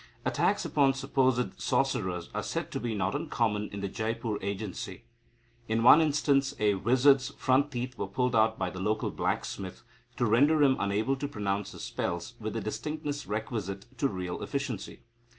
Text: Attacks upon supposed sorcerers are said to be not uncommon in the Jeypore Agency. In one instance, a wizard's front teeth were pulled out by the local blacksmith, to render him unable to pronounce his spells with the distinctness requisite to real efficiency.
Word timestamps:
Attacks 0.25 0.65
upon 0.65 0.95
supposed 0.95 1.61
sorcerers 1.61 2.31
are 2.33 2.41
said 2.41 2.71
to 2.71 2.79
be 2.79 2.95
not 2.95 3.13
uncommon 3.13 3.69
in 3.71 3.81
the 3.81 3.87
Jeypore 3.87 4.39
Agency. 4.41 5.03
In 5.67 5.83
one 5.83 6.01
instance, 6.01 6.55
a 6.59 6.73
wizard's 6.73 7.29
front 7.35 7.71
teeth 7.71 7.99
were 7.99 8.07
pulled 8.07 8.35
out 8.35 8.57
by 8.57 8.71
the 8.71 8.79
local 8.79 9.11
blacksmith, 9.11 9.83
to 10.17 10.25
render 10.25 10.63
him 10.63 10.75
unable 10.79 11.15
to 11.17 11.27
pronounce 11.27 11.73
his 11.73 11.83
spells 11.83 12.33
with 12.39 12.53
the 12.53 12.61
distinctness 12.61 13.27
requisite 13.27 13.85
to 13.99 14.07
real 14.07 14.41
efficiency. 14.41 15.01